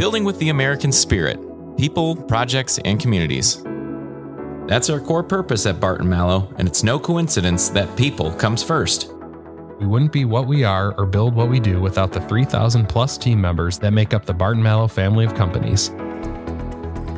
[0.00, 1.38] building with the American spirit
[1.76, 3.62] people, projects, and communities.
[4.66, 9.12] That's our core purpose at Barton Malow, and it's no coincidence that people comes first.
[9.78, 13.18] We wouldn't be what we are or build what we do without the 3,000 plus
[13.18, 15.90] team members that make up the Barton Malow family of companies.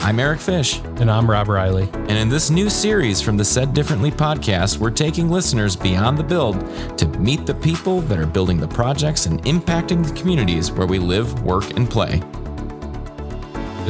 [0.00, 0.80] I'm Eric Fish.
[1.00, 1.88] And I'm Rob Riley.
[1.92, 6.24] And in this new series from the Said Differently podcast, we're taking listeners beyond the
[6.24, 6.58] build
[6.96, 10.98] to meet the people that are building the projects and impacting the communities where we
[10.98, 12.22] live, work, and play.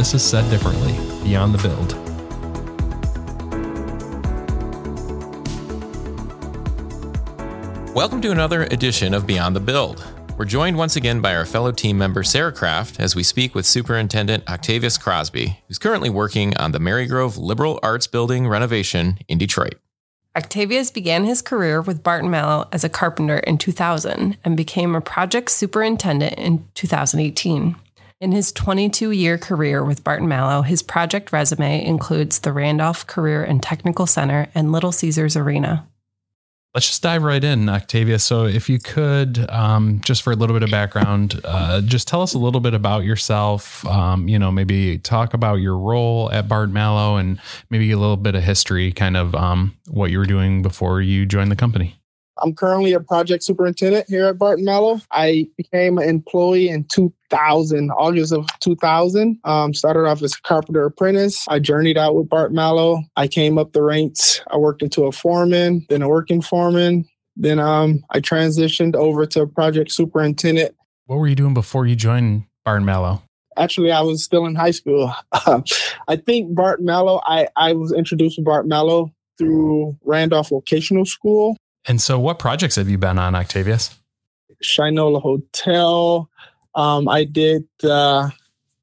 [0.00, 1.92] This is Said Differently Beyond the Build.
[7.94, 10.02] Welcome to another edition of Beyond the Build.
[10.38, 13.66] We're joined once again by our fellow team member Sarah Kraft as we speak with
[13.66, 19.74] Superintendent Octavous Crosby, who's currently working on the Marygrove Liberal Arts Building renovation in Detroit.
[20.34, 25.02] Octavous began his career with Barton Malow as a carpenter in 2000 and became a
[25.02, 27.76] project superintendent in 2018.
[28.20, 33.42] In his 22 year career with Barton Malow, his project resume includes the Randolph Career
[33.42, 35.88] and Technical Center and Little Caesars Arena.
[36.74, 38.18] Let's just dive right in, Octavia.
[38.18, 42.20] So, if you could, um, just for a little bit of background, uh, just tell
[42.20, 43.86] us a little bit about yourself.
[43.86, 47.40] Um, you know, maybe talk about your role at Barton Malow and
[47.70, 51.24] maybe a little bit of history, kind of um, what you were doing before you
[51.24, 51.99] joined the company.
[52.42, 55.00] I'm currently a project superintendent here at Barton Malow.
[55.10, 59.38] I became an employee in 2000, August of 2000.
[59.44, 61.44] Um, started off as a carpenter apprentice.
[61.48, 63.02] I journeyed out with Barton Malow.
[63.16, 64.40] I came up the ranks.
[64.50, 67.04] I worked into a foreman, then a working foreman.
[67.36, 70.74] Then um, I transitioned over to project superintendent.
[71.06, 73.22] What were you doing before you joined Barton Malow?
[73.56, 75.12] Actually, I was still in high school.
[75.32, 81.56] I think Barton Malow, I, I was introduced to Barton Malow through Randolph Vocational School.
[81.86, 83.96] And so, what projects have you been on, Octavous?
[84.62, 86.28] Shinola Hotel.
[86.74, 88.30] Um, I did uh,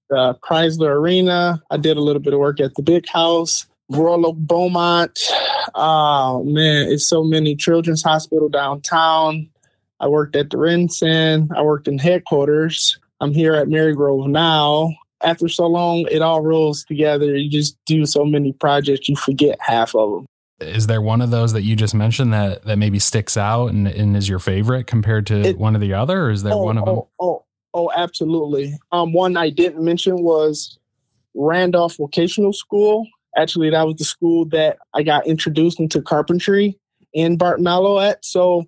[0.09, 1.62] the Crisler Arena.
[1.70, 5.20] I did a little bit of work at the Big House, Royal Oak Beaumont.
[5.76, 7.55] Oh man, it's so many.
[7.55, 9.49] Children's Hospital downtown.
[9.99, 11.55] I worked at the RenCen.
[11.55, 12.99] I worked in headquarters.
[13.20, 14.93] I'm here at Marygrove now.
[15.23, 17.36] After so long, it all rolls together.
[17.36, 20.27] You just do so many projects, you forget half of them
[20.60, 23.88] is there one of those that you just mentioned that that maybe sticks out and,
[23.88, 26.64] and is your favorite compared to it, one of the other or is there oh,
[26.64, 26.95] one of them?
[26.95, 28.78] oh, oh oh absolutely.
[28.92, 30.80] Um one i didn't mention was
[31.36, 33.08] randolph vocational school.
[33.36, 36.78] Actually that was the school that i got introduced into carpentry
[37.14, 38.23] in barton malow at.
[38.26, 38.66] So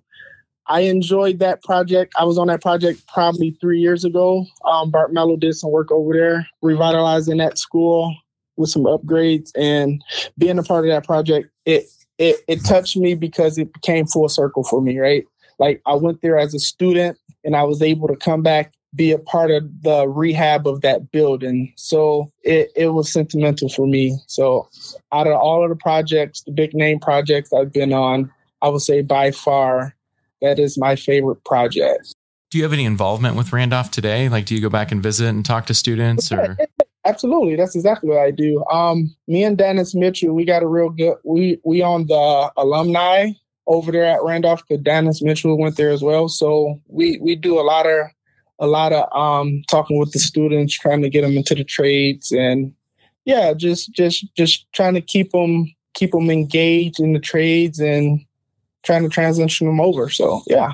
[0.66, 2.14] i enjoyed that project.
[2.16, 4.46] I was on that project probably three years ago.
[4.64, 8.14] Um, barton malow did some work over there revitalizing that school
[8.60, 10.02] with some upgrades and
[10.38, 11.84] being a part of that project, it
[12.18, 15.24] it it touched me because it became full circle for me, right?
[15.58, 19.12] Like I went there as a student and I was able to come back be
[19.12, 21.72] a part of the rehab of that building.
[21.76, 24.18] So it, it was sentimental for me.
[24.26, 24.68] So
[25.12, 28.30] out of all of the projects, the big name projects I've been on,
[28.62, 29.94] I would say by far
[30.42, 32.14] that is my favorite project.
[32.50, 34.28] Do you have any involvement with Randolph today?
[34.28, 36.56] Like, do you go back and visit and talk to students or?
[37.06, 38.62] Absolutely, that's exactly what I do.
[38.70, 41.16] Um, me and Dennis Mitchell, we got a real good.
[41.24, 43.30] We we on the alumni
[43.66, 44.62] over there at Randolph.
[44.68, 48.06] Because Dennis Mitchell went there as well, so we we do a lot of
[48.58, 52.30] a lot of um talking with the students, trying to get them into the trades,
[52.32, 52.74] and
[53.24, 58.20] yeah, just just just trying to keep them keep them engaged in the trades and
[58.82, 60.10] trying to transition them over.
[60.10, 60.72] So yeah,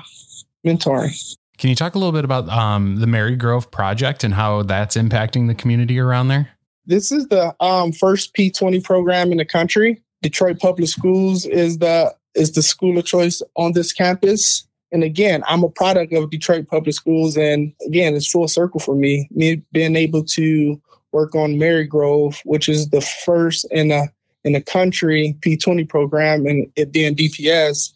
[0.65, 1.35] mentoring.
[1.57, 5.47] Can you talk a little bit about um, the Marygrove project and how that's impacting
[5.47, 6.49] the community around there?
[6.85, 10.01] This is the um, first P20 program in the country.
[10.21, 14.67] Detroit Public Schools is the is the school of choice on this campus.
[14.91, 18.95] And again, I'm a product of Detroit Public Schools, and again, it's full circle for
[18.95, 19.27] me.
[19.31, 20.81] Me being able to
[21.11, 24.07] work on Marygrove, which is the first in the
[24.43, 27.91] in the country P20 program, and it being DPS,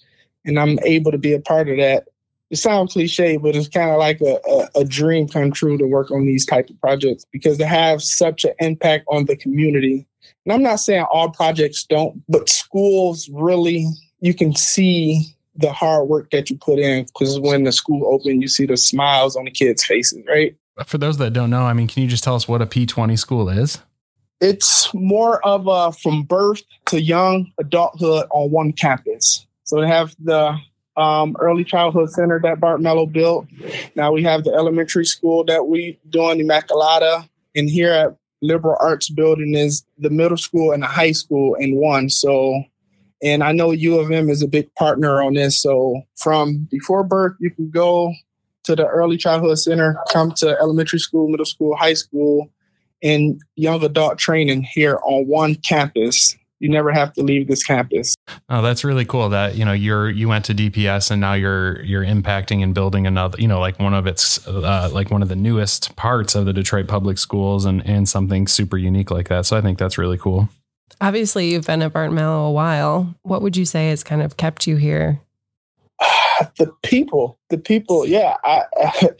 [0.45, 2.07] and I'm able to be a part of that
[2.51, 5.85] it sounds cliche, but it's kind of like a, a, a, dream come true to
[5.85, 10.05] work on these type of projects because they have such an impact on the community.
[10.45, 13.87] And I'm not saying all projects don't, but schools really,
[14.19, 18.41] you can see the hard work that you put in because when the school opened,
[18.41, 20.53] you see the smiles on the kids' faces, right?
[20.85, 23.17] For those that don't know, I mean, can you just tell us what a P20
[23.17, 23.79] school is?
[24.41, 29.45] It's more of a from birth to young adulthood on one campus.
[29.63, 30.57] So they have the
[30.97, 33.47] um, early childhood center that Bart Malow built.
[33.95, 39.09] Now we have the elementary school that we doing Immaculata, and here at Liberal Arts
[39.09, 42.09] Building is the middle school and the high school in one.
[42.09, 42.63] So,
[43.23, 45.61] and I know U of M is a big partner on this.
[45.61, 48.13] So from before birth, you can go
[48.63, 52.49] to the early childhood center, come to elementary school, middle school, high school,
[53.03, 56.35] and young adult training here on one campus.
[56.61, 58.15] You never have to leave this campus.
[58.47, 61.81] Oh, that's really cool that, you know, you're, you went to DPS and now you're,
[61.81, 65.27] you're impacting and building another, you know, like one of its, uh, like one of
[65.27, 69.47] the newest parts of the Detroit public schools and, and something super unique like that.
[69.47, 70.49] So I think that's really cool.
[71.01, 73.15] Obviously, you've been at Barton Malow a while.
[73.23, 75.19] What would you say has kind of kept you here?
[76.57, 78.05] the people, the people.
[78.05, 78.63] Yeah, I,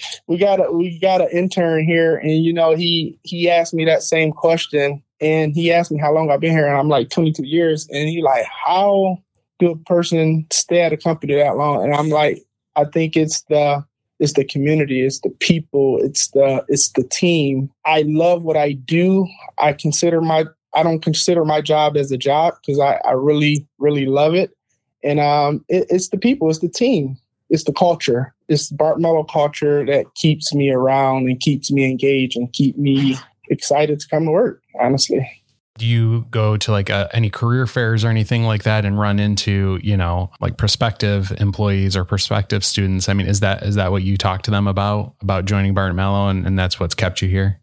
[0.28, 3.86] we got a we got an intern here, and you know he he asked me
[3.86, 7.10] that same question, and he asked me how long I've been here, and I'm like
[7.10, 9.18] 22 years, and he like how
[9.60, 11.84] do a person stay at a company that long?
[11.84, 12.44] And I'm like,
[12.76, 13.86] I think it's the
[14.20, 17.72] it's the community, it's the people, it's the it's the team.
[17.86, 19.28] I love what I do.
[19.58, 23.68] I consider my I don't consider my job as a job because I, I really,
[23.78, 24.56] really love it.
[25.04, 27.18] And um, it, it's the people, it's the team,
[27.50, 31.90] it's the culture, it's the Bart Malow culture that keeps me around and keeps me
[31.90, 33.18] engaged and keep me
[33.52, 34.64] excited to come to work.
[34.80, 35.30] Honestly.
[35.78, 39.20] Do you go to like uh, any career fairs or anything like that and run
[39.20, 43.10] into you know like prospective employees or prospective students?
[43.10, 45.96] I mean, is that is that what you talk to them about about joining Barton
[45.96, 47.62] Malow and, and that's what's kept you here?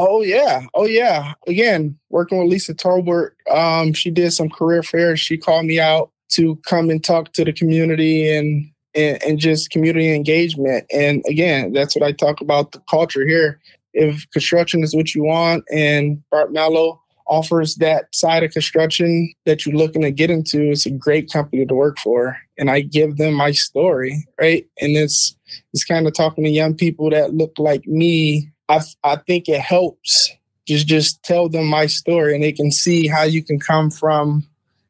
[0.00, 1.34] Oh yeah, oh yeah.
[1.48, 5.18] Again, working with Lisa Tolbert, um, she did some career fairs.
[5.18, 9.70] She called me out to come and talk to the community and, and and just
[9.70, 10.86] community engagement.
[10.92, 13.60] And again, that's what I talk about the culture here.
[13.98, 19.66] If construction is what you want, and Bart Malow offers that side of construction that
[19.66, 22.38] you're looking to get into, it's a great company to work for.
[22.56, 24.66] And I give them my story, right?
[24.80, 25.36] And it's
[25.72, 29.60] it's kind of talking to young people that look like me I I think it
[29.60, 30.30] helps
[30.66, 34.46] just just tell them my story and they can see how you can come from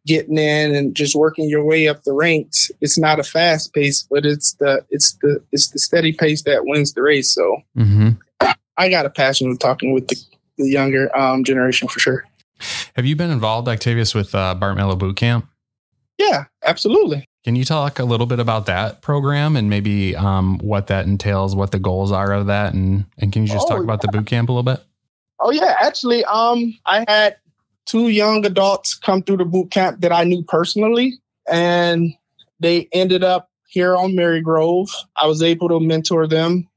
[0.06, 2.70] getting in and just working your way up the ranks.
[2.80, 6.64] It's not a fast pace, but it's the it's the it's the steady pace that
[6.64, 7.32] wins the race.
[7.32, 8.10] So mm-hmm.
[8.78, 10.16] I got a passion with talking with the,
[10.56, 12.24] the younger um, generation for sure.
[12.94, 15.48] Have you been involved, Octavous, with uh, Barton Malow Boot Camp?
[16.16, 17.24] Yeah, absolutely.
[17.44, 21.54] Can you talk a little bit about that program and maybe um, what that entails,
[21.54, 24.08] what the goals are of that, and and can you just oh, talk about the
[24.08, 24.82] boot camp a little bit?
[25.40, 27.36] Oh yeah, actually, um, I had
[27.86, 31.14] two young adults come through the boot camp that I knew personally,
[31.50, 32.12] and
[32.60, 34.90] they ended up here on Marygrove.
[35.16, 36.68] I was able to mentor them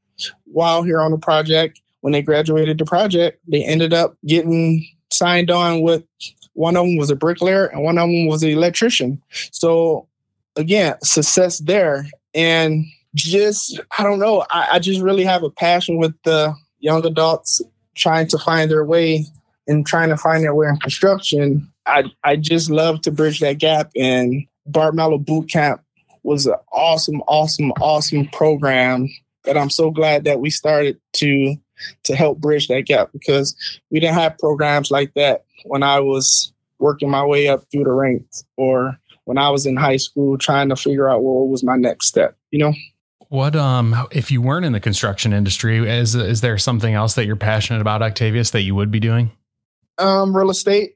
[0.45, 1.81] while here on the project.
[2.01, 6.03] When they graduated the project, they ended up getting signed on with
[6.53, 9.21] one of them was a bricklayer and one of them was an electrician.
[9.51, 10.07] So
[10.55, 12.05] again, success there.
[12.33, 17.05] And just, I don't know, I, I just really have a passion with the young
[17.05, 17.61] adults
[17.95, 19.25] trying to find their way
[19.67, 21.71] and trying to find their way in construction.
[21.85, 23.91] I, I just love to bridge that gap.
[23.95, 25.81] And Barton Malow Boot Camp
[26.23, 29.09] was an awesome, awesome, awesome program
[29.43, 31.55] that I'm so glad that we started to
[32.03, 33.55] to help bridge that gap because
[33.89, 37.91] we didn't have programs like that when I was working my way up through the
[37.91, 41.75] ranks or when I was in high school trying to figure out what was my
[41.75, 42.73] next step, you know?
[43.29, 47.25] What um if you weren't in the construction industry, is is there something else that
[47.25, 49.31] you're passionate about, Octavous, that you would be doing?
[49.97, 50.95] Um, real estate.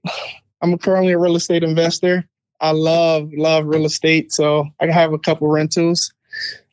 [0.61, 2.27] I'm currently a real estate investor.
[2.61, 4.31] I love, love real estate.
[4.31, 6.11] So I have a couple rentals.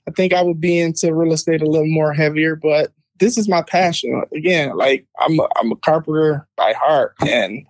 [0.08, 3.48] I think I would be into real estate a little more heavier, but this is
[3.48, 4.20] my passion.
[4.34, 7.64] Again, like I'm a, I'm a carpenter by heart and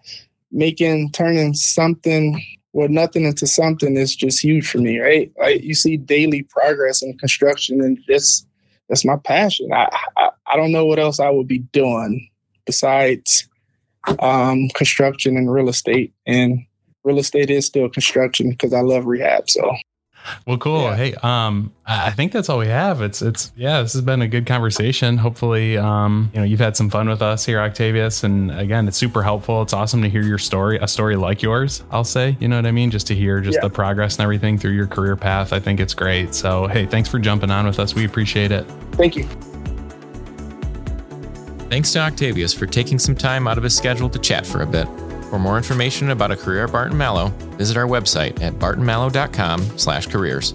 [0.50, 5.30] making turning something well, nothing into something is just huge for me, right?
[5.38, 8.46] Like you see daily progress in construction, and that's
[8.88, 9.70] that's my passion.
[9.74, 12.28] I, I, I don't know what else I would be doing
[12.64, 13.46] besides
[14.20, 16.60] um, construction and real estate, and
[17.04, 19.50] real estate is still construction because I love rehab.
[19.50, 19.70] So
[20.46, 20.82] well, cool.
[20.82, 20.96] Yeah.
[20.96, 23.02] Hey, um, I think that's all we have.
[23.02, 25.18] It's, it's, yeah, this has been a good conversation.
[25.18, 28.24] Hopefully, um, you know, you've had some fun with us here, Octavous.
[28.24, 29.62] And again, it's super helpful.
[29.62, 32.66] It's awesome to hear your story, a story like yours, I'll say, you know what
[32.66, 32.90] I mean?
[32.90, 33.68] Just to hear just yeah.
[33.68, 35.52] the progress and everything through your career path.
[35.52, 36.34] I think it's great.
[36.34, 37.94] So, hey, thanks for jumping on with us.
[37.94, 38.64] We appreciate it.
[38.92, 39.24] Thank you.
[41.68, 44.66] Thanks to Octavous for taking some time out of his schedule to chat for a
[44.66, 44.86] bit.
[45.32, 50.06] For more information about a career at Barton Malow, visit our website at bartonmalow.com slash
[50.08, 50.52] careers.